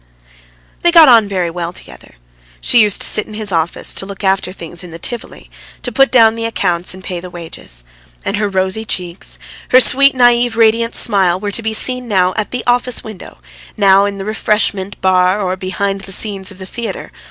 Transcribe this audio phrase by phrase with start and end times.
[0.81, 2.15] They got on very well together.
[2.59, 5.51] She used to sit in his office, to look after things in the Tivoli,
[5.83, 7.83] to put down the accounts and pay the wages.
[8.25, 9.37] And her rosy cheeks,
[9.69, 13.37] her sweet, naïve, radiant smile, were to be seen now at the office window,
[13.77, 17.11] now in the refreshment bar or behind the scenes of the theatre.